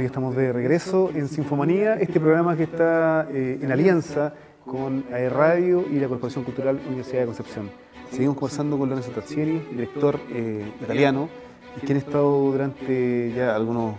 [0.00, 4.32] Bueno, ya estamos de regreso en Sinfomanía, este programa que está eh, en alianza
[4.64, 7.70] con AE Radio y la Corporación Cultural Universidad de Concepción.
[8.10, 11.28] Seguimos conversando con Lorenzo Tazzieri, director eh, italiano,
[11.76, 13.96] y quien ha estado durante ya algunos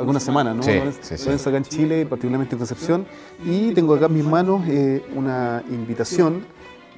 [0.00, 0.64] algunas semanas, ¿no?
[0.64, 1.30] Sí, Lorenzo, sí, sí.
[1.48, 3.06] Acá en Chile, particularmente en Concepción,
[3.44, 6.44] y tengo acá en mis manos eh, una invitación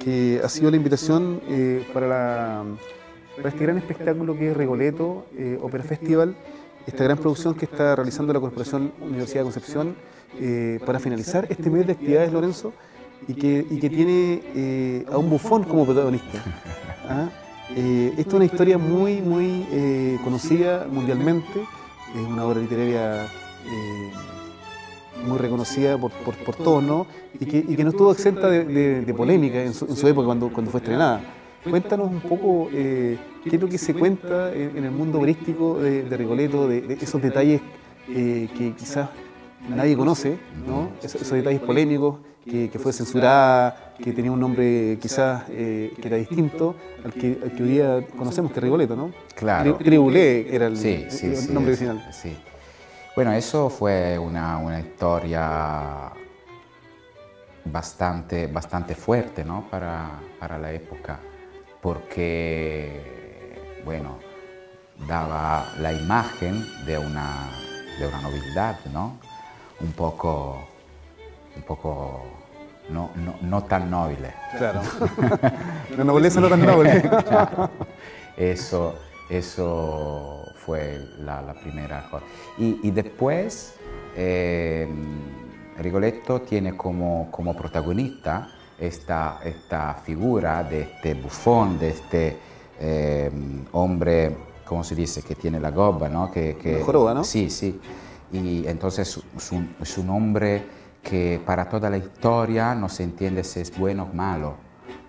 [0.02, 2.64] que ha sido la invitación eh, para, la-
[3.36, 6.34] para este gran espectáculo que es Rigoletto eh, Opera Festival,
[6.86, 9.94] esta gran producción que está realizando la Corporación Universidad de Concepción
[10.40, 12.72] eh, para finalizar este mes de actividades, Lorenzo,
[13.28, 16.42] y que, y que tiene eh, a un bufón como protagonista.
[17.08, 17.28] ¿ah?
[17.76, 21.60] Eh, esta es una historia muy, muy conocida mundialmente,
[22.14, 23.26] es una obra literaria
[25.26, 27.06] muy reconocida por, por, todos, ¿no?
[27.38, 30.08] Y que, y que no estuvo exenta de, de- de polémica en su, en su
[30.08, 31.20] época cuando, cuando fue estrenada.
[31.68, 35.78] Cuéntanos un poco eh, qué es lo que se cuenta en, en el mundo operístico
[35.80, 37.60] de, de Rigoletto, de, de esos detalles
[38.08, 39.08] eh, que quizás
[39.68, 40.90] nadie conoce, ¿no?
[41.02, 46.08] Esos, esos detalles polémicos, que, que fue censurada, que tenía un nombre quizás eh, que
[46.08, 46.74] era distinto
[47.04, 49.10] al que, al que hoy día conocemos, que es Rigoletto, ¿no?
[49.36, 49.78] Claro.
[49.78, 52.04] Cribulé era el, Sí, sí, el sí, nombre es- original.
[52.12, 52.36] sí.
[53.14, 56.10] Bueno, eso fue una, una historia
[57.66, 59.66] bastante, bastante fuerte ¿no?
[59.70, 61.20] para, para la época,
[61.82, 64.18] porque, bueno,
[65.08, 67.50] daba la imagen de una,
[67.98, 69.18] de una novedad, ¿no?
[69.80, 70.62] Un poco,
[71.56, 72.22] un poco
[72.88, 74.32] no, no, no tan noble.
[74.56, 74.80] Claro.
[75.96, 77.02] La nobleza no tan noble.
[78.36, 78.94] Eso,
[79.28, 82.24] eso fue la, la primera cosa.
[82.56, 83.74] Y, y después,
[84.16, 84.88] eh,
[85.76, 88.48] Rigoletto tiene como, como protagonista
[88.86, 92.36] esta, esta figura de este bufón, de este
[92.80, 93.30] eh,
[93.72, 95.22] hombre, ¿cómo se dice?
[95.22, 96.30] Que tiene la goba, ¿no?
[96.30, 97.22] Que, que- joroba, ¿no?
[97.24, 97.80] Sí, sí.
[98.32, 100.64] Y entonces es un, es un hombre
[101.02, 104.54] que para toda la historia no se entiende si es bueno o malo.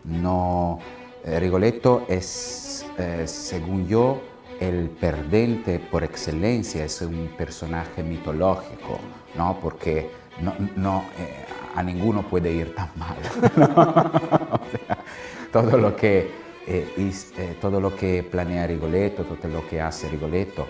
[0.03, 0.79] No,
[1.23, 4.21] eh, Rigoletto es, eh, según yo,
[4.59, 8.99] el perdente por excelencia, es un personaje mitológico,
[9.35, 9.57] ¿no?
[9.61, 10.11] Porque
[10.41, 13.17] no, no, eh, a ninguno puede ir tan mal.
[15.51, 16.31] todo lo que,
[16.67, 20.67] eh, is- eh, todo lo que planea Rigoletto, todo lo que hace Rigoletto,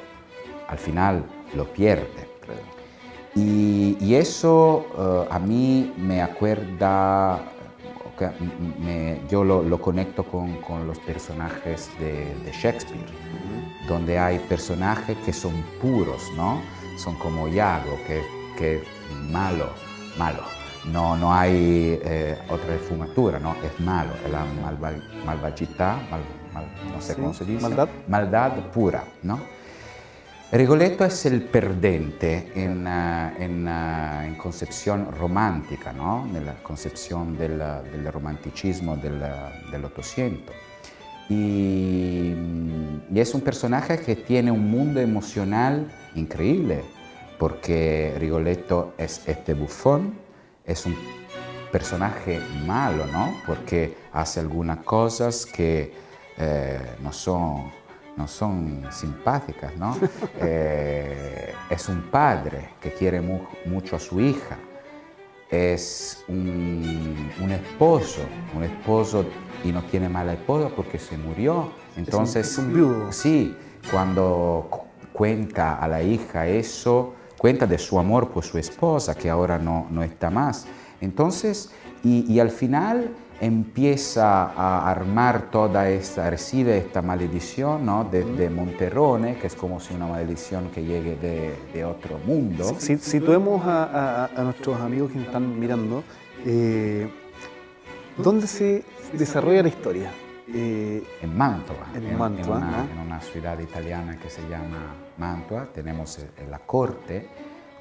[0.68, 1.24] al final
[1.56, 2.34] lo pierde.
[3.36, 7.42] Y, eso eh, a mí me acuerda,
[9.28, 13.04] yo lo, conecto con, los personajes de, Shakespeare,
[13.88, 16.62] donde hay personajes que son puros, ¿no?
[16.98, 18.22] Son como Iago, que,
[18.56, 18.84] que
[19.32, 19.70] malo,
[20.18, 20.63] malo.
[20.92, 23.56] No, no hay eh, otra esfumatura, ¿no?
[23.64, 24.92] Es malo, es la malva-
[25.26, 26.22] malvagità, mal-
[26.54, 27.62] mal- no sé Sí, cómo se dice.
[27.62, 27.88] maldad.
[28.08, 29.40] Maldad pura, ¿no?
[30.52, 36.26] Rigoletto es el perdente en, en, eh, en concepción romántica, ¿no?
[36.28, 39.24] Nella concepción del, del romanticismo del,
[39.72, 40.52] del Ottocento.
[41.30, 42.36] Y,
[43.12, 46.84] y es un personaje que tiene un mundo emocional increíble,
[47.40, 50.14] porque Rigoletto es este bufón,
[50.66, 50.96] es un
[51.72, 53.34] personaje malo, ¿no?
[53.46, 55.94] Porque hace algunas cosas que
[56.38, 57.72] eh, no son,
[58.18, 59.98] no son simpáticas, ¿no?
[60.40, 64.58] Eh, es un padre que quiere mu- mucho a su hija,
[65.50, 68.22] es un, un esposo,
[68.56, 69.26] un esposo
[69.64, 71.72] y no tiene mala esposa porque se murió.
[71.96, 73.12] Entonces, es un viudo.
[73.12, 73.56] Sí,
[73.92, 74.82] cuando cu-
[75.14, 79.88] cuenta a la hija eso, cuenta de su amor por su esposa, que ahora no,
[79.92, 80.66] no está más.
[81.02, 81.72] Entonces,
[82.02, 83.10] y, y al final
[83.42, 88.06] empieza a armar toda esta, recibe esta maldición ¿no?
[88.06, 92.64] de, de Monterrone, que es como si una maldición que llegue de, de otro mundo.
[92.80, 96.02] Si, situemos a, a- a nuestros amigos que nos están mirando,
[96.46, 97.10] eh,
[98.18, 100.12] ¿dónde se desarrolla la historia?
[100.48, 102.84] Eh, en Mantua, En Mantua, una, ¿no?
[102.94, 106.20] en una ciudad italiana que se llama Mantua, tenemos
[106.50, 107.28] la corte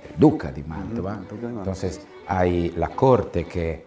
[0.03, 1.17] del duca de Mantua.
[1.31, 1.49] Duca.
[1.49, 3.85] Entonces hay la corte que,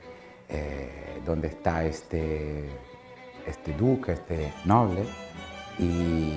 [0.50, 2.69] eh, donde está este,
[3.45, 5.03] este duque, este noble,
[5.77, 6.33] y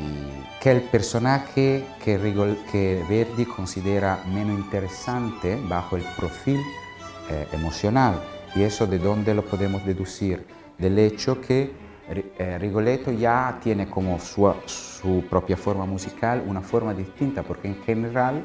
[0.60, 6.60] que es el personaje que, Rigol- que Verdi considera menos interesante bajo el perfil
[7.30, 8.20] eh, emocional.
[8.56, 10.44] Y eso de dónde lo podemos deducir?
[10.78, 11.70] Del hecho que
[12.58, 18.42] Rigoletto ya tiene como su, su propia forma musical una forma distinta, porque en general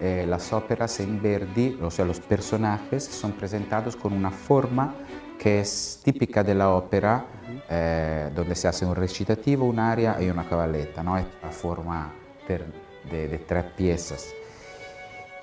[0.00, 4.94] eh, las óperas en Verdi, o sea, los personajes son presentados con una forma
[5.38, 7.26] que es típica de la ópera,
[7.68, 11.16] eh, donde se hace un recitativo, un aria y una cavalletta, ¿no?
[11.16, 12.12] Es la forma
[12.46, 12.66] per-
[13.10, 14.26] de, de tres piezas.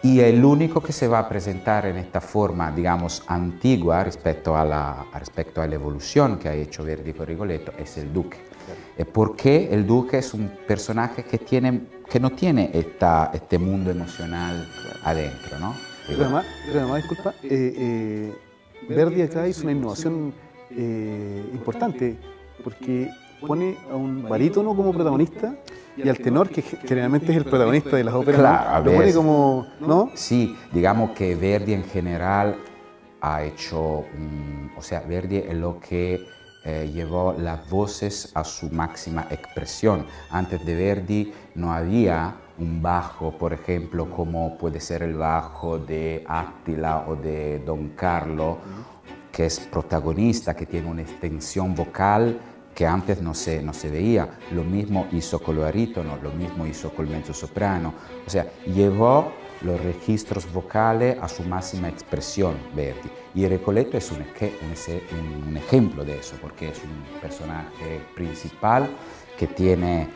[0.03, 4.65] Y el único que se va a presentar en esta forma, digamos, antigua respecto a
[4.65, 8.37] la, respecto a la evolución que ha hecho Verdi con Rigoletto es el Duque.
[8.65, 9.11] Claro.
[9.13, 14.67] Porque el Duque es un personaje que, tiene, que no tiene esta, este mundo emocional
[15.03, 15.73] adentro, ¿no?
[16.05, 18.33] Pero además, pero además disculpa, eh, eh,
[18.89, 20.33] Verdi acá hizo una innovación
[20.69, 22.17] eh, importante,
[22.61, 23.09] porque
[23.39, 25.55] pone a un barítono como protagonista
[25.95, 29.67] y al tenor, que generalmente es el protagonista de las óperas, claro, lo pone como,
[29.79, 30.11] ¿no?
[30.15, 32.57] Sí, digamos que Verdi en general
[33.21, 34.05] ha hecho,
[34.77, 36.25] o sea, Verdi es lo que
[36.65, 40.05] eh, llevó las voces a su máxima expresión.
[40.29, 46.23] Antes de Verdi no había un bajo, por ejemplo, como puede ser el bajo de
[46.27, 48.59] Attila o de Don Carlo,
[49.31, 52.39] que es protagonista, que tiene una extensión vocal
[52.73, 54.29] que antes no se, no se veía.
[54.51, 57.93] Lo mismo hizo con lo barítono, lo mismo hizo con el mezzo soprano.
[58.25, 59.31] O sea, llevó
[59.61, 63.09] los registros vocales a su máxima expresión, Verdi.
[63.35, 68.89] Y Recoleto es un, un, un, ejemplo de eso, porque es un personaje principal
[69.37, 70.09] que tiene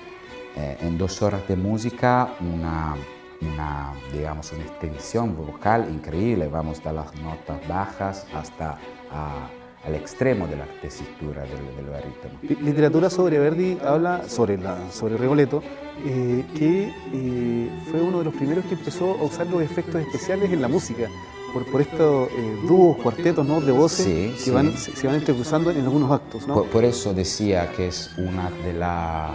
[0.55, 2.95] eh, en dos horas de música una,
[3.41, 6.47] una, digamos, una extensión vocal increíble.
[6.47, 8.77] Vamos de las notas bajas hasta
[9.11, 9.49] a
[9.87, 12.61] al extremo de la tesitura del, del barítono.
[12.61, 15.63] Literatura sobre Verdi habla sobre, la, sobre Rigoletto,
[16.05, 20.51] eh, que eh, fue uno de los primeros que empezó a usar los efectos especiales
[20.51, 21.07] en la música,
[21.53, 23.61] por, por estos eh, dúos, cuartetos ¿no?
[23.61, 24.51] de voces sí, que sí.
[24.51, 26.45] Van, se, se, van entrecruzando en algunos actos.
[26.45, 26.55] ¿no?
[26.55, 29.31] Por, por, eso decía que es una de las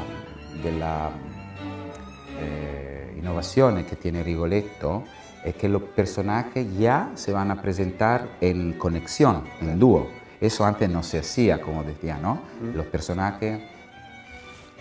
[0.63, 1.11] de la,
[3.17, 5.05] innovaciones que tiene Rigoletto,
[5.45, 10.22] es que los personajes ya se van a presentar en conexión, en dúo.
[10.43, 12.43] Eso antes no se hacía, como decía, ¿no?
[12.61, 12.77] Mm.
[12.77, 13.61] Los personajes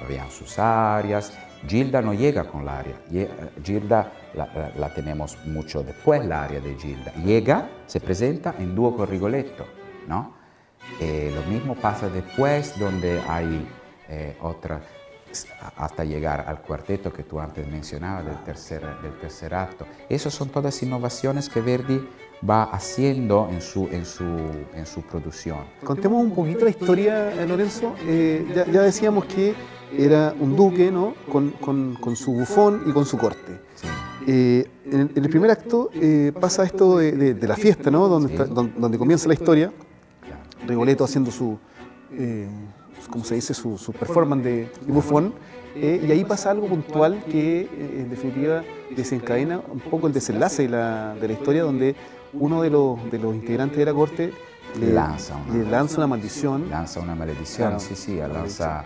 [0.04, 1.32] habían sus áreas.
[1.68, 2.96] Gilda no llega con la área.
[3.64, 7.14] Gilda la, la, la, tenemos mucho después, la área de Gilda.
[7.24, 9.68] Llega, se presenta en dúo con Rigoletto,
[10.08, 10.34] ¿no?
[11.00, 13.68] Eh, lo mismo pasa después, donde hay
[14.10, 14.82] eh, otra,
[15.78, 19.86] hasta llegar al cuarteto que tú antes mencionabas, del tercer, del tercer acto.
[20.10, 22.02] Esas son todas innovaciones que Verdi
[22.48, 24.24] va haciendo en su, en su,
[24.74, 25.60] en su producción.
[25.84, 27.94] Contemos un poquito la historia, Lorenzo.
[28.08, 29.54] Eh, ya, ya, decíamos que
[29.98, 31.14] era un duque ¿no?
[31.32, 33.60] con, con, con su bufón y con su corte.
[33.76, 33.88] Sí.
[34.28, 38.08] Eh, en, en, el primer acto eh, pasa esto de, de, de, la fiesta, ¿no?
[38.08, 38.34] donde, Sí.
[38.36, 39.72] está, donde, donde, comienza la historia.
[40.68, 41.58] Rigoletto haciendo su,
[42.14, 42.48] eh,
[43.10, 45.34] como se dice, su, su performance de, de bufón.
[45.76, 47.68] Eh, y ahí pasa algo puntual que eh,
[48.02, 48.62] en definitiva
[48.96, 51.96] desencadena un poco el desenlace de la, de la historia donde
[52.34, 54.34] uno de los, de los integrantes de la corte
[54.80, 56.70] le lanza una, le lanza una maldición.
[56.70, 57.80] Lanza una maledizione, Claro.
[57.80, 58.86] sì, sì, lanza...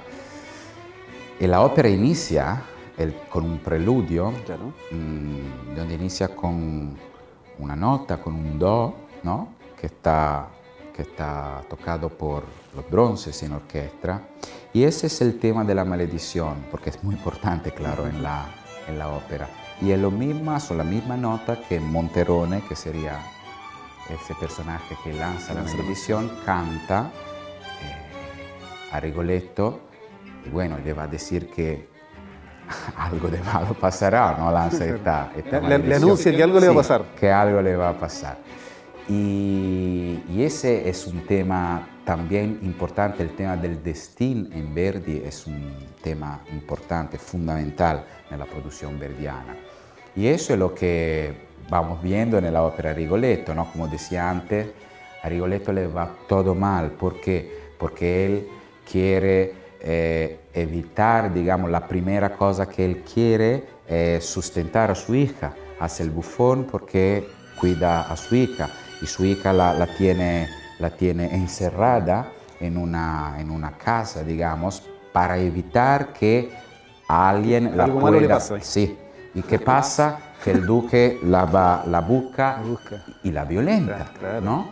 [1.37, 2.61] E la opera inicia
[2.97, 4.73] el- con un preludio, Claro.
[4.91, 6.97] mm, donde inicia con
[7.59, 9.49] una nota, con un do, ¿no?
[9.79, 10.47] Que está,
[10.95, 12.43] que está tocado por
[12.73, 14.21] los bronces en orquesta.
[14.73, 18.45] Y ese es el tema de la maledición, porque es muy importante, claro, en la,
[18.87, 19.47] en la ópera.
[19.81, 23.19] Y es lo mismo, son la misma nota que Monterone, que sería
[24.09, 27.11] ese personaje que lanza la maledición, canta
[27.81, 29.81] eh, a Rigoletto
[30.45, 31.87] y bueno, le va a decir que
[32.97, 34.51] algo de malo pasará, ¿no?
[34.51, 37.05] Lanza esta, esta Le- le anuncia que algo le va a Sí, pasar.
[37.19, 38.37] Que algo le va a pasar.
[39.07, 45.45] Y, y ese es un tema también importante, el tema del destino en Verdi es
[45.45, 49.55] un tema importante, fundamental en la producción verdiana.
[50.15, 53.71] Y eso es lo que vamos viendo en la ópera Rigoletto, ¿no?
[53.71, 54.67] Como decía antes,
[55.21, 57.73] a Rigoletto le va todo mal, ¿por qué?
[57.79, 58.47] Porque él
[58.89, 65.53] quiere eh, evitar, digamos, la primera cosa que él quiere es sustentar a su hija,
[65.79, 67.27] hace el bufón porque
[67.59, 68.69] cuida a su hija
[69.01, 70.47] y su hija la, la tiene,
[70.79, 76.51] la tiene encerrada en una, en una casa, digamos, para evitar que
[77.07, 78.35] alguien la Algo malo le pueda...
[78.35, 78.61] pase.
[78.61, 78.97] Sí,
[79.33, 80.19] ¿y qué pasa?
[80.45, 83.03] Que el duque la, va, la busca La busca.
[83.23, 84.41] y la violenta, Claro, claro.
[84.41, 84.69] ¿no?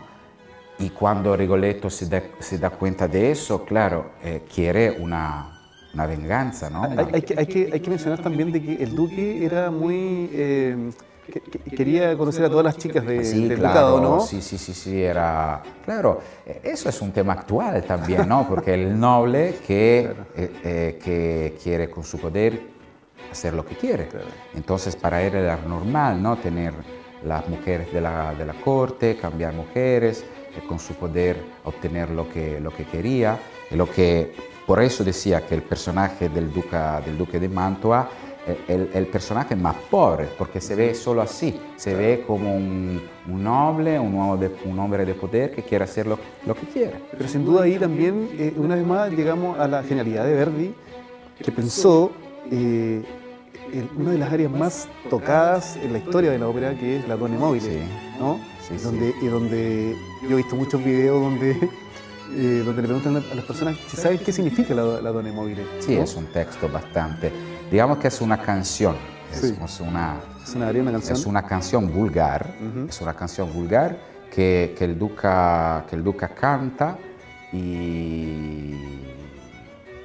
[0.78, 5.48] Y cuando Rigoletto se da, se da cuenta de eso, claro, eh, quiere una,
[5.92, 6.84] una venganza, ¿no?
[6.84, 10.30] Hay, hay que, hay, que, hay que mencionar también de que el duque era muy...
[10.32, 10.90] eh,
[11.26, 14.20] que- que- quería conocer a todas las chicas de, Sí, del claro, ducado, ¿no?
[14.20, 15.60] sí, sí, sí, sí, era...
[15.84, 16.20] Claro,
[16.62, 18.46] eso es un tema actual también, ¿no?
[18.46, 20.00] Porque el noble que,
[20.36, 22.73] eh, eh, que quiere con su poder
[23.34, 24.08] hacer lo que quiere.
[24.08, 24.26] Claro.
[24.54, 26.36] Entonces para él era normal, ¿no?
[26.36, 26.72] Tener
[27.22, 30.24] las mujeres de la, de la corte, cambiar mujeres,
[30.56, 33.38] eh, con su poder obtener lo que, lo que quería.
[33.70, 34.34] Y lo que,
[34.66, 38.08] por eso decía que el personaje del, duca, del duque de Mantua
[38.68, 43.42] el, el, personaje más pobre, porque se ve solo así, se ve como un, un
[43.42, 47.00] noble, un, un, hombre de poder que quiere hacer lo, lo que quiere.
[47.10, 50.74] Pero sin duda ahí también, eh, una vez más, llegamos a la genialidad de Verdi,
[51.42, 52.12] que pensó
[52.50, 53.02] eh,
[53.96, 57.16] una de las áreas más tocadas en la historia de la ópera, que es la
[57.16, 57.62] Donna Móvil,
[58.18, 58.38] ¿no?
[58.66, 61.50] Sí, donde, Y donde yo he visto muchos videos donde
[62.36, 65.58] eh, donde le preguntan a las personas si saben qué significa la, la Donna Móvil.
[65.80, 67.30] Sí, es un texto bastante
[67.70, 68.96] digamos que es una canción,
[69.32, 71.16] es, una, es una, una, canción.
[71.16, 72.54] Es una canción vulgar,
[72.88, 73.98] es una canción vulgar
[74.30, 76.96] que, que, el duca, que el duca canta
[77.52, 78.74] y,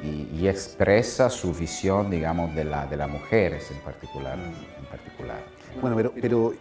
[0.04, 4.38] y, expresa su visión, digamos, de, la, de las mujeres en particular.
[4.38, 5.40] En particular.
[5.82, 6.54] Bueno, pero, pero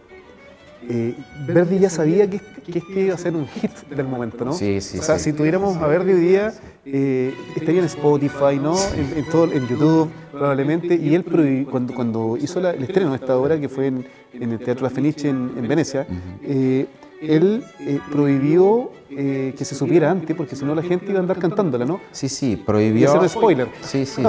[0.87, 1.13] eh,
[1.45, 4.53] Verdi ya sabía que, que, este iba a ser un hit del momento, ¿no?
[4.53, 4.99] Sí, sí.
[4.99, 6.53] O sea, si tuviéramos a Verdi hoy día,
[6.85, 8.77] eh, estaría en Spotify, ¿no?
[9.15, 10.95] En, todo, en YouTube, probablemente.
[10.95, 11.25] Y él,
[11.69, 15.29] cuando, cuando hizo el estreno de esta obra, que fue en, el Teatro La Fenice
[15.29, 16.07] en, Venecia,
[16.43, 16.87] eh,
[17.21, 17.63] él
[18.11, 21.99] prohibió que se supiera antes, porque si no la gente iba a andar cantándola, ¿no?
[22.11, 23.15] Sí, sí, prohibió.
[23.15, 23.67] Ese spoiler.
[23.81, 24.23] Sí, sí,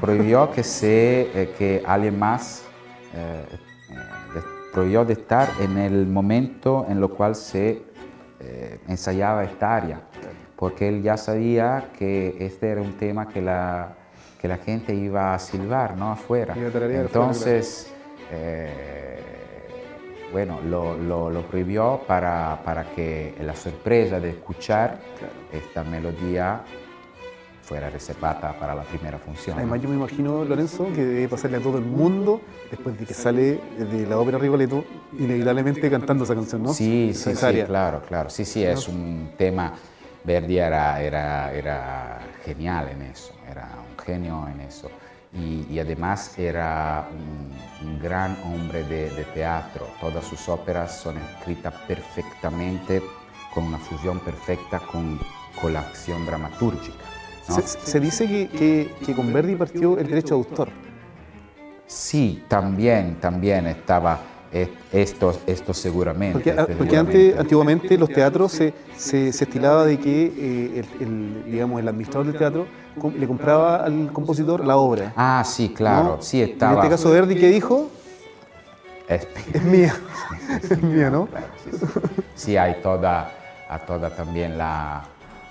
[0.00, 2.64] prohibió que, se, que alguien más
[4.72, 7.82] prohibió de estar en el momento en lo cual se
[8.40, 10.00] eh, ensayaba esta área,
[10.56, 13.94] porque él ya sabía que este era un tema que la,
[14.40, 16.10] que la gente iba a silbar ¿no?
[16.10, 16.54] afuera.
[16.56, 17.92] Entonces,
[18.30, 19.41] eh,
[20.32, 24.98] bueno, lo, lo, prohibió para, para, que la sorpresa de escuchar
[25.52, 26.62] esta melodía
[27.62, 29.58] fuera reservada para la primera función.
[29.58, 33.14] Además, yo me imagino, Lorenzo, que debe pasarle a todo el mundo después de que
[33.14, 34.84] sale de la ópera Rigoletto,
[35.18, 36.72] inevitablemente cantando esa canción, ¿no?
[36.72, 38.30] Sí, sí, sí, claro, claro.
[38.30, 39.74] Sí, sí, es un tema.
[40.24, 44.88] Verdi era, era, era genial en eso, era un genio en eso.
[45.34, 47.08] Y, además era
[47.82, 49.86] un, gran hombre de, de, teatro.
[50.00, 53.02] Todas sus óperas son escritas perfectamente,
[53.54, 55.18] con una fusión perfecta con,
[55.60, 57.04] con la acción dramatúrgica.
[57.42, 60.68] Se, dice que, que, con Verdi partió el derecho de autor.
[61.86, 64.18] Sí, también, también estaba
[64.92, 66.54] esto, esto seguramente.
[66.76, 72.26] Porque, antes, antiguamente los teatros se, se, estilaba de que eh, el, digamos, el administrador
[72.26, 72.66] del teatro
[73.16, 75.12] le compraba al compositor la obra.
[75.16, 76.72] Ah, sí, claro, sí estaba.
[76.72, 77.88] En este caso Verdi, ¿qué dijo?
[79.08, 79.26] Es,
[79.64, 79.94] mía,
[80.70, 81.28] es mía, ¿no?
[82.34, 83.32] sí, hay toda,
[83.68, 85.02] a toda también la,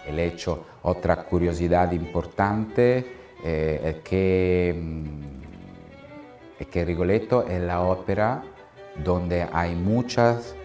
[0.07, 3.05] el hecho otra curiosidad importante
[3.43, 8.43] eh, es, que, mm, es que Rigoletto es la ópera
[8.95, 10.55] donde hay muchas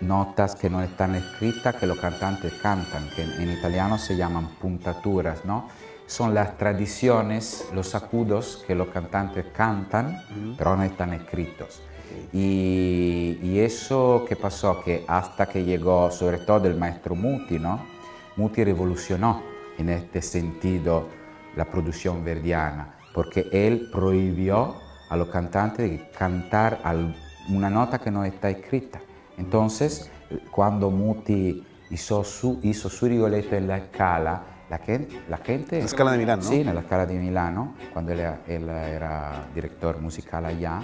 [0.00, 5.44] notas que no están escritas que los cantantes cantan, que en italiano se llaman puntaturas,
[5.44, 5.68] ¿no?
[6.06, 10.20] Son las tradiciones, los acudos que los cantantes cantan,
[10.58, 11.82] pero no están escritos.
[12.32, 17.80] Y, y, eso que pasó, que hasta que llegó sobre todo el maestro Muti, ¿no?
[18.36, 19.42] Muti revolucionó
[19.78, 21.06] en este sentido
[21.54, 24.74] la producción verdiana, porque él prohibió
[25.08, 26.80] a los cantantes cantar
[27.50, 29.00] una nota que no está escrita.
[29.36, 30.10] Entonces,
[30.50, 35.80] cuando Muti hizo su, hizo su Rigoletto en la escala, la gente, la gente...
[35.80, 36.42] La Scala de Milano.
[36.42, 40.82] Sí, en la Scala de Milano, cuando él, él era director musical allá,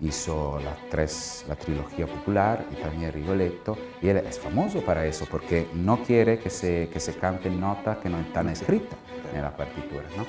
[0.00, 5.26] hizo las tres, la trilogía popular y también Rigoletto, y él es famoso para eso,
[5.30, 8.98] porque no quiere que se, que se canten notas que no están escritas
[9.34, 10.04] en la partitura.
[10.16, 10.24] ¿no?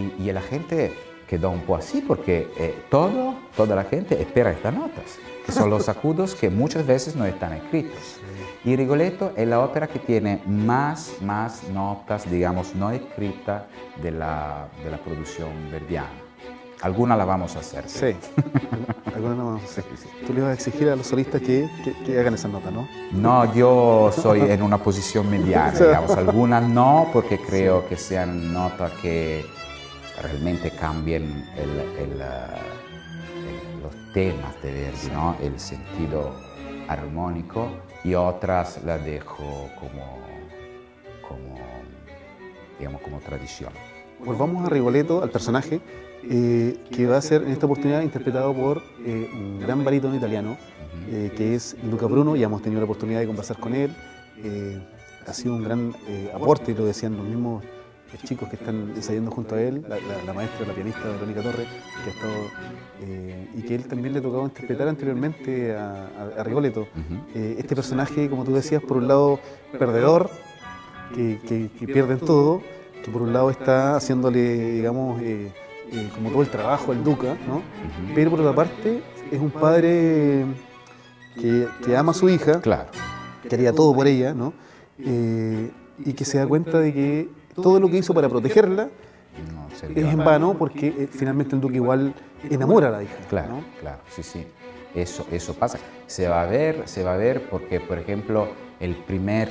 [0.00, 0.94] Y, y, la gente
[1.32, 5.70] quedó un poco así, porque eh, todo, toda la gente espera estas notas, que son
[5.70, 8.18] los acudos que muchas veces no están escritos.
[8.66, 13.62] Y Rigoletto es la ópera que tiene más, más notas, digamos, no escritas
[14.02, 16.10] de la, de la producción verdiana.
[16.82, 17.88] Alguna la vamos a hacer.
[17.88, 18.14] Sí,
[19.14, 19.84] alguna la vamos a hacer.
[20.26, 21.66] Tú le vas a exigir a los solistas que,
[22.04, 22.86] que, hagan esa nota, ¿no?
[23.12, 26.10] No, yo soy en una posición mediana, digamos.
[26.10, 29.46] Algunas no, porque creo que sean notas que
[30.20, 32.18] realmente cambien el, el,
[33.82, 35.36] los temas de Verdi, ¿no?
[35.40, 36.32] El sentido
[36.88, 37.68] armónico
[38.04, 40.18] y otras las dejo como,
[41.26, 41.56] como,
[42.78, 43.72] digamos, como tradición.
[44.24, 45.80] Volvamos a Rigoletto, al personaje.
[46.30, 50.56] Eh, que va a ser en esta oportunidad interpretado por eh, un gran barítono italiano,
[51.10, 53.92] eh, que es Luca Bruno, ya hemos tenido la oportunidad de conversar con él,
[55.26, 55.92] ha sido un gran
[56.32, 57.64] aporte, lo decían los mismos
[58.18, 59.84] chicos que están ensayando junto a él,
[60.26, 61.66] la, maestra, la pianista Verónica Torres,
[62.04, 62.50] que ha estado,
[63.56, 66.86] y que él también le ha tocado interpretar anteriormente a, a, Rigoletto.
[67.34, 69.40] este personaje, como tú decías, por un lado
[69.78, 70.30] perdedor,
[71.14, 72.62] que, que, que todo,
[73.04, 75.50] que por un lado está haciéndole, digamos, eh,
[76.14, 77.62] como todo el trabajo del Duca, ¿no?
[78.14, 80.46] Pero por otra parte es un padre
[81.38, 82.90] que, que ama a su hija, Claro.
[83.48, 84.52] que haría todo por ella, ¿no?
[84.98, 85.70] Eh,
[86.04, 88.88] y que se da cuenta de que todo lo que hizo para protegerla
[89.52, 92.14] No, es en vano porque eh, finalmente el Duque igual
[92.48, 93.14] enamora a la hija.
[93.28, 93.64] Claro, ¿no?
[93.80, 94.46] claro, sí, sí.
[94.94, 95.78] Eso, eso pasa.
[96.06, 99.48] Se va a ver, se va a ver porque, por ejemplo, el primer,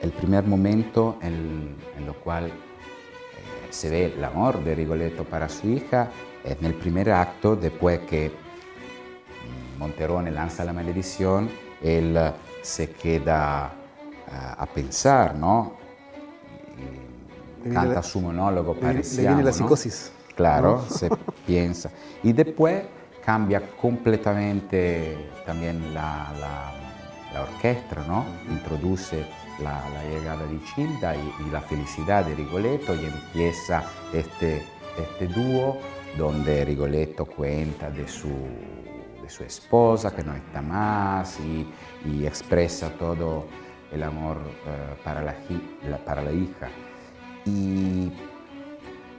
[0.00, 2.52] el primer momento en, en lo cual eh,
[3.70, 6.10] se ve el amor de Rigoletto para su hija
[6.42, 11.50] es en el primer acto, después que mm, Monterone lanza la maledición,
[11.82, 13.72] él eh, se queda
[14.56, 15.83] a pensar, ¿no?
[17.72, 19.56] Canta la- su monólogo viene- le pareciamo, viene la ¿no?
[19.56, 20.12] psicosis.
[20.34, 20.94] Claro, ¿no?
[20.94, 21.08] se
[21.46, 21.90] piensa.
[22.22, 22.82] Y después
[23.24, 26.72] cambia completamente también la, la-
[27.32, 28.24] la orquesta, ¿no?
[28.50, 29.26] Introduce
[29.62, 34.62] la, llegada de Childa y, y la felicidad de Rigoletto y empieza este,
[34.98, 35.78] este dúo
[36.16, 38.28] donde Rigoletto cuenta de su,
[39.22, 41.66] de su esposa que no está más y,
[42.08, 43.46] y expresa todo
[43.90, 45.34] el amor eh, para, la-
[46.04, 46.68] para la hija.
[47.46, 48.10] Y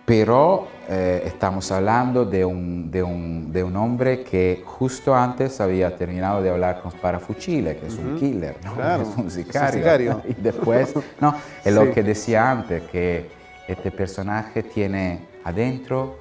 [0.06, 5.96] pero eh, estamos hablando de un, de, un, de un hombre que justo antes había
[5.96, 8.74] terminado de hablar con Sparafucile, que es un killer, ¿no?
[8.76, 9.80] Claro, es un es un sicario.
[9.80, 10.22] sicario.
[10.30, 11.92] Y después, no, es lo Sí.
[11.92, 13.30] que decía antes, que
[13.68, 16.18] este personaje tiene adentro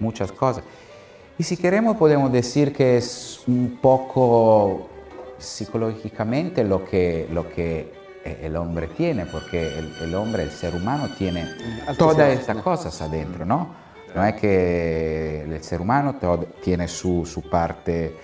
[0.00, 0.64] muchas cosas.
[1.36, 4.88] Y si queremos podemos decir que es un poco
[5.36, 7.92] psicológicamente lo que, lo que
[8.42, 11.46] el hombre tiene, porque el, el hombre, el ser humano tiene
[11.96, 13.68] todas estas cosas adentro, ¿no?
[14.14, 16.16] No es que el ser humano
[16.62, 18.16] tiene su, su parte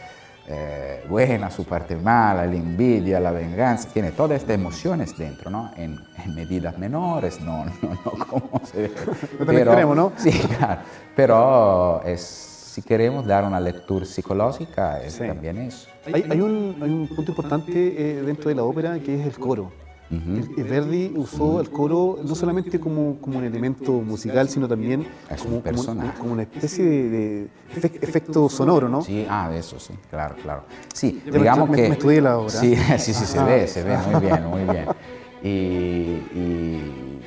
[0.46, 5.70] eh, buena, su parte mala, la envidia, la venganza, tiene todas estas emociones dentro, ¿no?
[5.76, 7.72] En, en medidas menores, no, no,
[8.04, 8.90] no como se.
[9.38, 10.12] No extremo, ¿no?
[10.16, 10.80] Sí, claro.
[11.16, 15.26] Pero es, si queremos dar una lectura psicológica, es Sí.
[15.26, 15.88] también eso.
[16.12, 19.38] Hay, hay un, hay un punto importante eh, dentro de la ópera que es el
[19.38, 19.70] coro.
[20.10, 25.06] El- el Verdi usó el coro no solamente como, como un elemento musical, sino también
[25.28, 29.02] Es como, un como- como una especie de, de efe- efecto sonoro, ¿no?
[29.02, 30.64] Sí, ah, eso sí, claro, claro.
[30.92, 31.88] Sí, Ya digamos me- que...
[31.88, 32.50] me estudié la obra.
[32.50, 33.44] Sí, sí, sí, se Ah.
[33.44, 34.86] ve, se ve muy bien, muy bien.
[35.42, 35.48] Y,
[36.38, 37.20] y-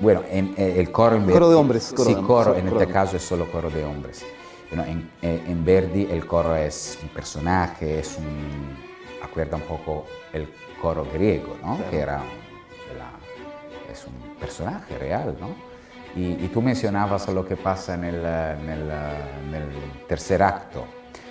[0.00, 2.60] bueno, en, eh, el coro en Coro de hombres, coro sí, de hombres, coro, sí,
[2.60, 4.24] en coro este de caso es solo coro de hombres.
[4.70, 8.76] Bueno, en, eh, en Verdi el coro es un personaje, es un...
[9.22, 10.48] acuerda un poco el
[10.80, 11.78] coro griego, ¿no?
[11.90, 12.18] Que era
[12.98, 15.48] la- es un personaje real, ¿no?
[16.16, 19.68] Y, y tú mencionabas lo que pasa en el, en el, en el
[20.08, 20.84] tercer acto.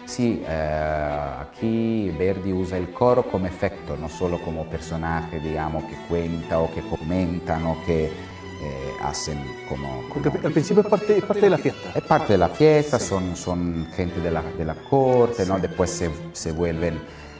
[0.05, 5.95] Sí, eh, aquí Verdi usa el coro como efecto, no solo como personaje, digamos, que
[6.07, 10.03] cuenta o que comentan o que eh, hacen como...
[10.13, 11.89] Porque como- al principio es parte, es parte de la fiesta.
[11.93, 15.59] es parte de la fiesta, son, son gente de la, de la corte, ¿no?
[15.59, 16.97] después se, se vuelven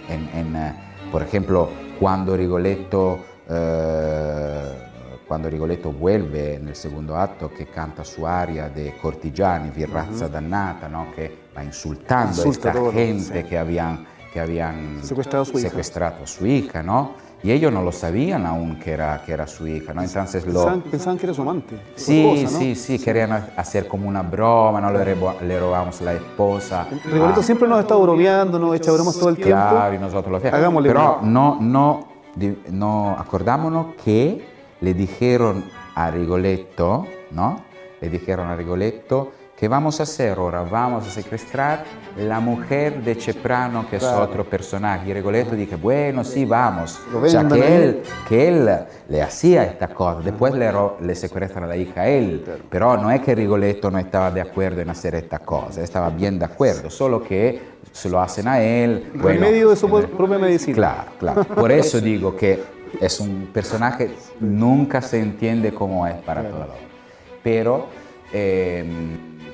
[0.10, 0.74] en, en, eh,
[1.12, 4.72] por ejemplo, cuando Rigoletto, eh,
[5.28, 10.88] cuando Rigoletto vuelve en el segundo acto que canta su aria de Cortigiani, Virrazza dannata,
[10.88, 11.12] ¿no?
[11.14, 13.48] que va insultando Insulta a esta todo, gente sí.
[13.48, 15.70] que habían, que habían Secuestrado a su hija.
[15.70, 17.27] secuestrado a su hija, ¿no?
[17.44, 20.02] Y ellos no lo sabían aún que era, que era su hija, ¿no?
[20.02, 20.54] Entonces lo...
[20.54, 21.78] Pensaban, pensaban que era su amante.
[21.96, 22.60] su Sí, esposa, ¿no?
[22.60, 26.88] sí, sí, querían ha- hacer como una broma, no le, le robamos la esposa.
[27.06, 29.52] Rigoletto Ah, siempre nos está bromeando, nos echa bromas todo el tiempo.
[29.52, 30.50] Claro, y nosotros lo.
[30.50, 32.08] Hagámosle Pero no, no,
[32.72, 34.44] no, acordámonos que
[34.82, 35.64] le dijeron
[35.96, 37.62] a Rigoletto, ¿no?
[38.02, 41.84] Le dijeron a Rigoletto que vamos a hacer ahora, vamos a secuestrar
[42.16, 44.22] la mujer de Ceprano, que es Claro.
[44.22, 45.10] otro personaje.
[45.10, 47.02] Y Rigoletto dice, bueno, sí, vamos.
[47.12, 48.70] O sea, que él, que él
[49.10, 53.10] le hacía esta cosa, después le, le secuestran a la hija a él, pero no
[53.10, 56.92] es que Rigoletto no estaba de acuerdo en hacer esta cosa, estaba bien de acuerdo,
[56.92, 57.60] solo que
[57.92, 59.10] se lo hacen a él.
[59.16, 60.76] bueno, Remedio de su propia medicina.
[60.76, 61.44] Claro, claro.
[61.46, 62.64] Por eso digo que
[63.02, 66.68] es un personaje, nunca se entiende cómo es para obra.
[67.42, 67.88] Pero
[68.32, 68.86] eh,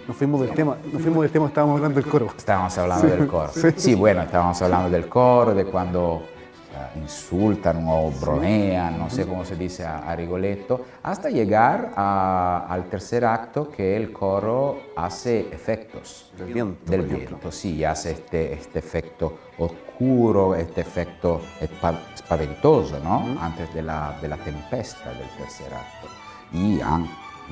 [0.08, 2.28] Nos fuimos del tema, nos fuimos del tema, estábamos hablando del coro.
[2.38, 3.50] estábamos hablando del coro.
[3.78, 3.96] Sí.
[3.96, 6.24] bueno, estábamos hablando del coro, de cuando
[6.96, 12.86] insultan o bromean, no sé cómo se dice a, a Rigoletto, hasta llegar a- al
[12.90, 16.32] tercer acto que el coro hace efectos.
[16.38, 23.38] Del viento, Del viento, sí, hace este, este efecto oscuro, este efecto espa- spaventoso, ¿no?
[23.42, 26.08] Antes de la, de la tempesta del tercer acto.
[26.52, 26.80] Y,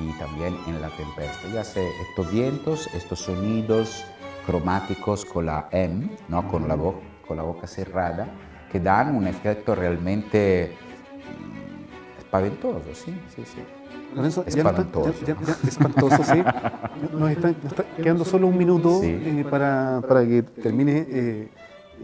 [0.08, 1.48] y también en la tempesta.
[1.52, 4.04] Y hace estos vientos, estos sonidos
[4.46, 6.48] cromáticos con la M, ¿no?
[6.48, 8.26] Con la, con la boca cerrada,
[8.70, 10.72] que dan un efecto realmente
[11.38, 13.62] mm, spaventoso, sí, sí, sí.
[14.14, 15.06] Lorenzo, ya Espantoso.
[15.06, 16.42] nos está- ya- ya- ya- espantoso, sí.
[17.12, 19.06] Nos está, nos está quedando solo un minuto Sí.
[19.24, 21.48] eh, para, para que termine eh,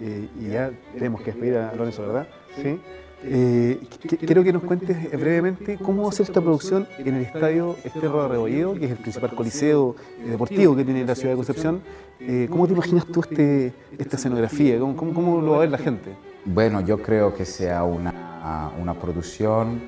[0.01, 2.27] eh, y ya tenemos que despedir a Lorenzo, ¿verdad?
[2.63, 2.81] Sí.
[3.25, 7.17] Eh, qu- quiero que nos cuentes eh, brevemente cómo va a ser esta producción en
[7.17, 11.15] el estadio Esterro de Rebolledo, que es el principal coliseo eh, deportivo que tiene la
[11.17, 11.81] ciudad de Concepción.
[12.21, 14.79] Eh, ¿Cómo te imaginas tú este, esta escenografía?
[14.79, 16.15] ¿Cómo, cómo, cómo lo va a ver la gente?
[16.45, 19.83] Bueno, yo creo que sea una, una producción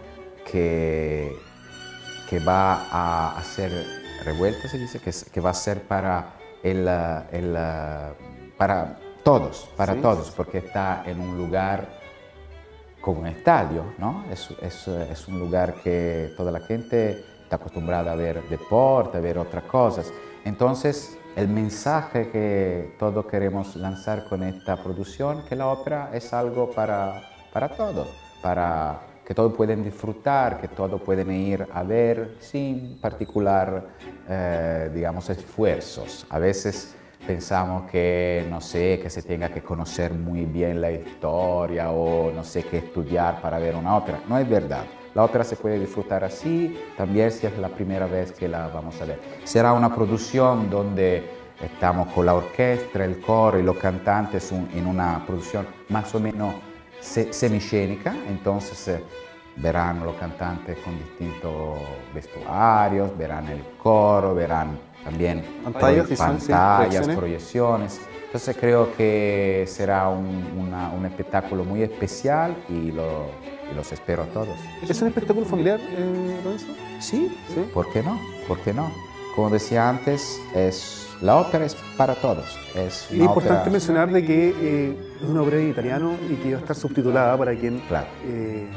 [0.50, 1.32] que,
[2.28, 3.70] que va a, ser
[4.24, 4.98] revuelta, se dice,
[5.32, 6.86] que, va a ser para, el,
[7.32, 7.56] el,
[8.56, 10.00] para todos, para Sí.
[10.00, 11.99] todos, porque está en un lugar
[13.00, 14.24] como un estadio, ¿no?
[14.30, 19.20] Es, es, es un lugar que toda la gente está acostumbrada a ver deporte, a
[19.20, 20.12] ver otras cosas.
[20.44, 26.70] Entonces, el mensaje que todos queremos lanzar con esta producción, que la ópera es algo
[26.70, 28.08] para, para todos,
[28.42, 33.84] para que todos pueden disfrutar, que todos pueden ir a ver sin particular,
[34.28, 36.26] eh, digamos, esfuerzos.
[36.30, 41.90] A veces pensamos que, no sé, que se tenga que conocer muy bien la historia
[41.90, 44.20] o no sé qué estudiar para ver una ópera.
[44.28, 44.84] No es verdad.
[45.14, 49.00] La ópera se puede disfrutar así, también si es la primera vez que la vamos
[49.02, 49.20] a ver.
[49.44, 51.28] Será una producción donde
[51.60, 56.54] estamos con la orquesta, el coro y los cantantes en una producción más o menos
[57.00, 59.04] se- semicénica, entonces eh,
[59.56, 61.78] verán los cantantes con distintos
[62.14, 68.00] vestuarios, verán el coro, verán también Pantallas, sí, pantallas, proyecciones.
[68.26, 73.26] Entonces creo que será un, una- un espectáculo muy especial y, lo-
[73.70, 74.56] y los espero a todos.
[74.88, 76.66] ¿Es un espectáculo familiar, eh, Lorenzo?
[77.00, 77.64] Sí, Sí.
[77.74, 78.20] ¿por qué no?
[78.46, 78.90] ¿Por qué no?
[79.34, 82.56] Como decía antes, es, la ópera es para todos.
[82.76, 86.58] Es importante ópera- mencionar de que eh, es una obra en italiano y que va
[86.58, 88.06] a estar subtitulada para quien, Claro.
[88.26, 88.68] eh,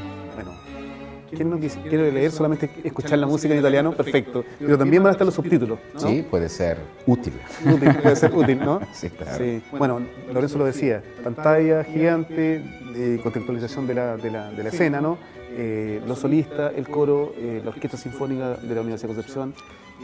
[1.34, 4.44] quien no quiere leer solamente escuchar la música en italiano, perfecto.
[4.60, 6.00] Pero también van a estar los subtítulos, ¿no?
[6.00, 7.34] Sí, puede ser útil.
[7.66, 8.80] Útil, puede ser útil, ¿no?
[8.94, 9.38] Sí, claro.
[9.38, 9.62] Sí.
[9.78, 12.62] Bueno, Lorenzo lo decía, pantalla gigante,
[12.96, 15.18] eh, contextualización de la, de la, de la escena, ¿no?
[15.56, 19.54] Eh, los solistas, el coro, eh, la Orquesta Sinfónica de la Universidad de Concepción.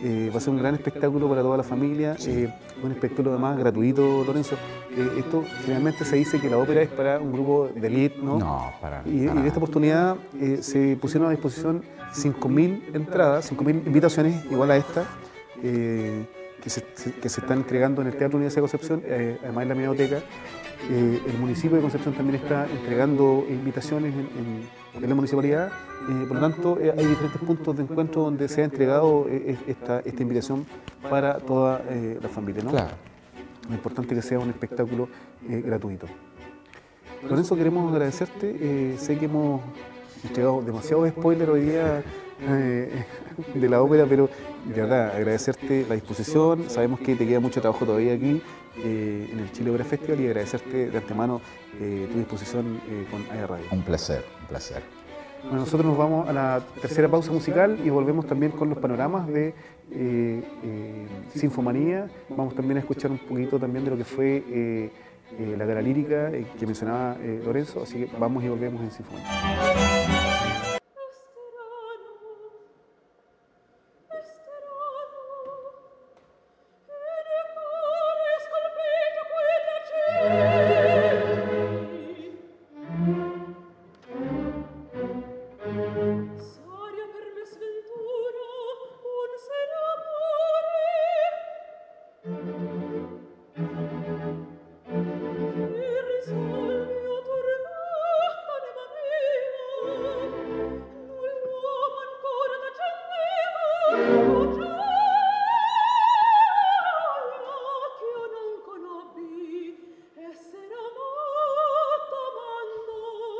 [0.03, 2.15] Eh, va a ser un gran espectáculo para toda la familia,
[2.83, 4.55] un espectáculo además gratuito, Lorenzo.
[5.17, 8.37] Esto generalmente se dice que la ópera es para un grupo de elite, ¿no?
[8.39, 10.15] No, para, Y, y en esta oportunidad
[10.61, 11.83] se pusieron a disposición
[12.13, 15.03] 5.000 entradas, 5.000 invitaciones igual a esta,
[15.61, 19.63] que, se, se- que se están entregando en el Teatro Universidad de Concepción, eh, además
[19.63, 20.17] en la Biblioteca.
[20.89, 25.67] Eh, el municipio de Concepción también está entregando invitaciones en, en- en la municipalidad.
[25.67, 29.57] eh, por lo tanto, eh, hay diferentes puntos de encuentro donde se ha entregado eh,
[29.67, 30.65] esta, esta invitación
[31.09, 31.81] para toda
[32.21, 32.63] la familia.
[32.63, 32.71] ¿no?
[32.71, 32.95] Claro.
[33.67, 35.07] Es importante que sea un espectáculo
[35.47, 36.07] gratuito.
[37.27, 38.97] Lorenzo, queremos agradecerte.
[38.97, 39.61] sé que hemos
[40.23, 42.03] entregado demasiado spoiler hoy día
[42.41, 43.05] eh,
[43.53, 44.29] de la ópera, pero
[44.65, 46.69] de verdad, agradecerte la disposición.
[46.69, 48.41] Sabemos que te queda mucho trabajo todavía aquí
[48.77, 51.41] eh, en el Chile Opera Festival y agradecerte de antemano
[51.81, 52.79] eh, tu disposición
[53.11, 53.65] con AE Radio.
[53.71, 54.81] Un placer, un placer.
[55.43, 59.27] Bueno, nosotros nos vamos a la tercera pausa musical y volvemos también con los panoramas
[59.27, 59.53] de
[61.33, 62.09] Sinfomanía.
[62.29, 64.91] Vamos también a escuchar un poquito también de lo que fue
[65.57, 69.88] la gala lírica que mencionaba Lorenzo, así que vamos y volvemos en Sinfomanía.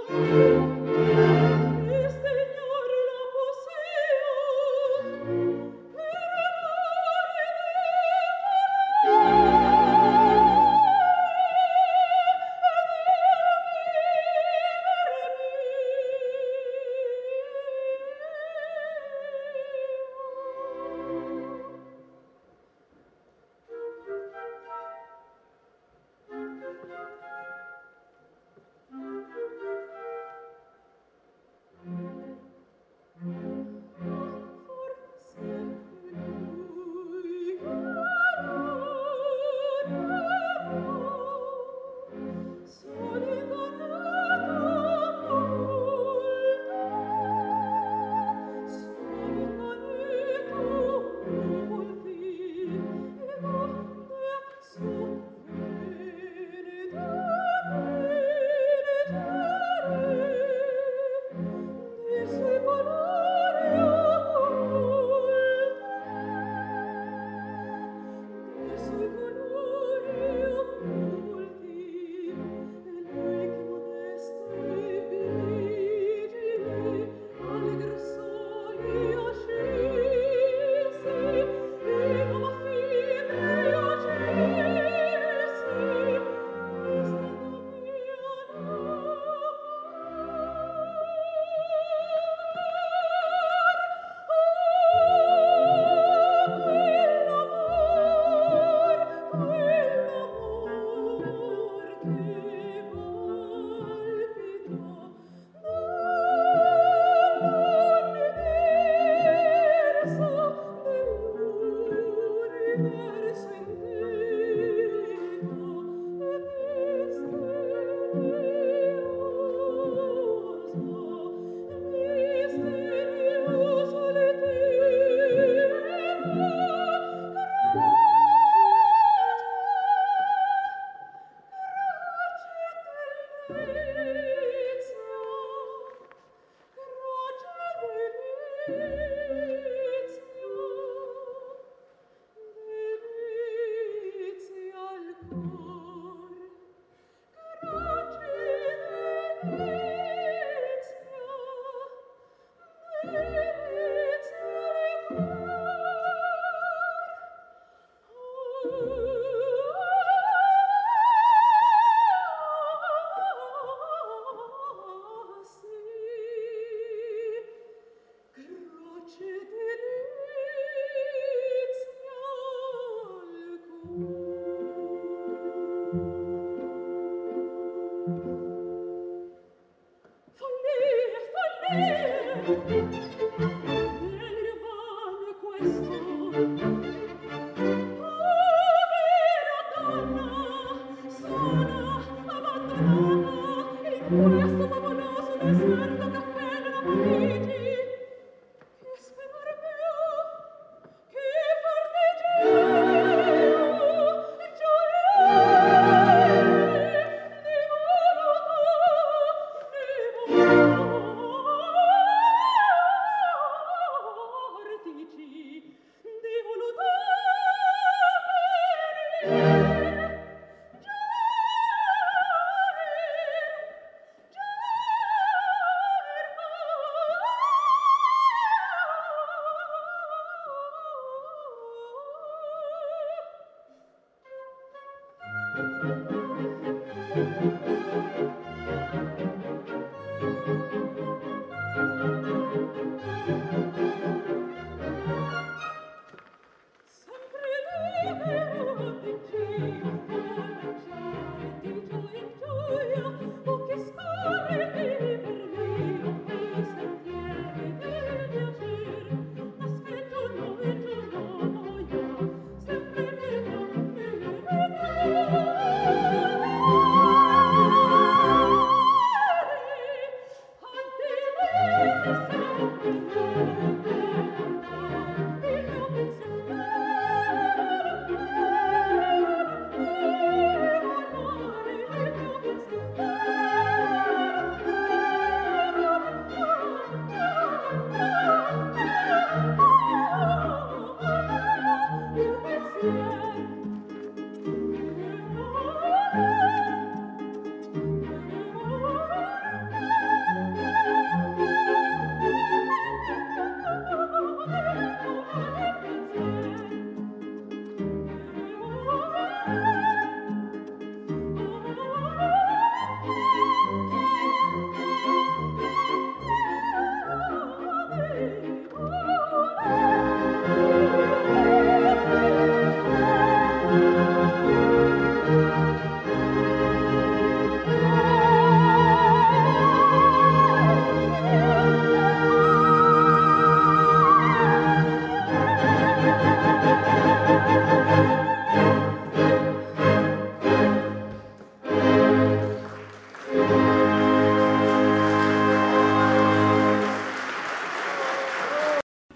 [0.10, 0.79] Música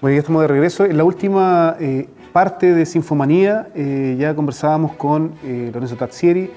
[0.03, 0.83] Bueno, ya estamos de regreso.
[0.83, 6.51] En la última eh, parte de Sinfomanía eh, ya conversábamos con eh, Lorenzo Tazzieri,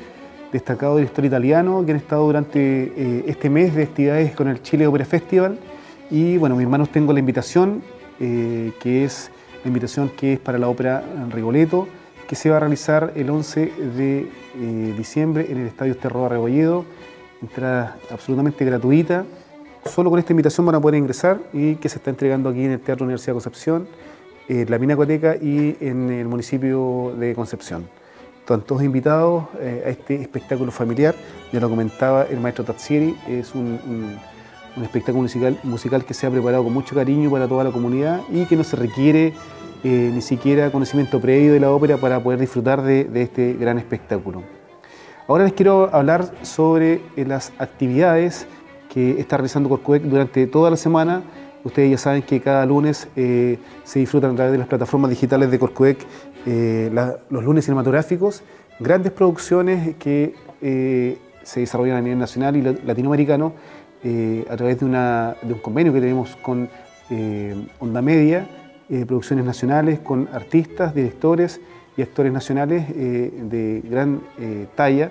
[0.51, 4.89] destacado director italiano, que han estado durante eh, este mes de actividades con el Chile
[4.89, 5.61] Opera Festival.
[6.11, 7.85] Y bueno, mis manos tengo la invitación,
[8.19, 9.31] eh, que es
[9.63, 11.87] la invitación que es para la ópera Rigoletto,
[12.27, 16.85] que se va a realizar el 11 de eh, diciembre en el Estadio Esterroa Rebolledo.
[17.41, 19.25] Entrada absolutamente gratuita.
[19.87, 22.73] Solo con esta invitación van a poder ingresar y que se está entregando aquí en
[22.73, 23.89] el Teatro Universidad de Concepción,
[24.49, 27.89] en la Pinacoteca y en el municipio de Concepción.
[28.41, 31.15] Están todos invitados eh, a este espectáculo familiar.
[31.53, 33.79] Ya lo comentaba el maestro Tazzieri, es un,
[34.77, 38.21] un- espectáculo musical, musical que se ha preparado con mucho cariño para toda la comunidad
[38.31, 39.33] y que no se requiere
[39.83, 44.43] eh, ni siquiera conocimiento previo de la ópera para poder disfrutar de, este gran espectáculo.
[45.27, 48.47] Ahora les quiero hablar sobre las actividades
[48.97, 51.23] que está realizando Corcuec durante toda la semana.
[51.65, 55.51] Ustedes ya saben que cada lunes eh, se disfrutan a través de las plataformas digitales
[55.51, 55.99] de Corcuec
[56.47, 58.43] eh, la- los lunes cinematográficos,
[58.81, 60.33] grandes producciones que
[60.63, 63.53] eh, se desarrollan a nivel nacional y la- latinoamericano
[64.03, 66.67] eh, a través de, de un convenio que tenemos con
[67.79, 68.47] Onda Media,
[69.07, 71.61] producciones nacionales con artistas, directores
[71.99, 74.21] y actores nacionales de gran
[74.75, 75.11] talla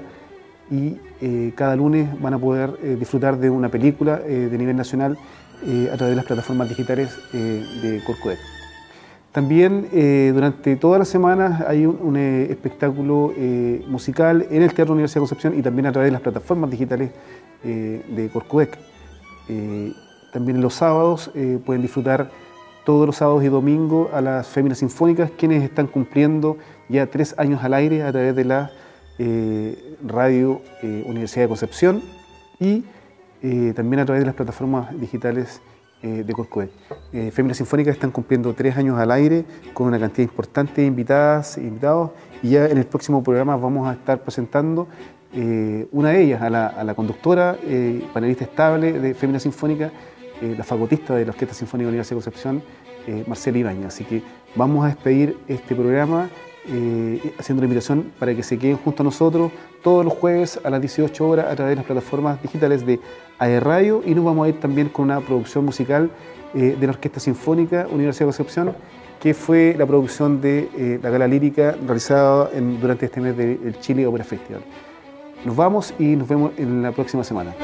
[0.69, 4.75] y eh, cada lunes van a poder eh, disfrutar de una película eh, de nivel
[4.75, 5.17] nacional
[5.65, 8.37] a través de las plataformas digitales de Corcodec.
[9.31, 9.87] También
[10.35, 13.33] durante todas las semanas hay un, espectáculo
[13.87, 17.09] musical en el Teatro Universidad de Concepción y también a través de las plataformas digitales
[17.63, 18.77] de Corcodec.
[19.47, 19.93] Eh,
[20.33, 21.31] también los sábados
[21.65, 22.29] pueden disfrutar
[22.85, 27.63] todos los sábados y domingos a las Féminas Sinfónicas, quienes están cumpliendo ya tres años
[27.63, 28.71] al aire a través de la
[29.17, 32.01] eh, radio eh, Universidad de Concepción
[32.59, 32.83] y
[33.41, 35.61] eh, también a través de las plataformas digitales
[36.03, 36.69] de Corcodec.
[37.13, 41.57] Eh, Féminas Sinfónicas están cumpliendo tres años al aire con una cantidad importante de invitadas
[41.57, 42.11] e invitados
[42.43, 44.87] y ya en el próximo programa vamos a estar presentando
[45.91, 47.57] una de ellas, a la, conductora,
[48.13, 49.91] panelista estable de Féminas Sinfónicas,
[50.41, 52.63] eh, la fagotista de la Orquesta Sinfónica de la Universidad de Concepción,
[53.27, 53.87] Marcela Ibañez.
[53.87, 54.21] Así que
[54.55, 56.29] vamos a despedir este programa
[56.67, 59.51] eh, haciendo una invitación para que se queden junto a nosotros
[59.83, 62.99] todos los jueves a las 18 horas a través de las plataformas digitales de
[63.39, 66.09] AE Radio y nos vamos a ir también con una producción musical
[66.53, 68.75] eh, de la Orquesta Sinfónica Universidad de Concepción
[69.19, 72.49] que fue la producción de eh, la gala lírica realizada
[72.79, 74.61] durante este mes del Chile Opera Festival.
[75.43, 77.55] Nos vamos y nos vemos en la próxima semana.